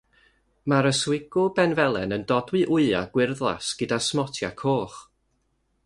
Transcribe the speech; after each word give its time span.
Mae'r 0.71 0.87
yswigw 0.91 1.43
benfelen 1.59 2.17
yn 2.17 2.25
dodwy 2.33 2.63
wyau 2.77 3.07
gwyrddlas 3.19 3.71
gyda 3.83 4.01
smotiau 4.07 4.53
coch. 4.65 4.99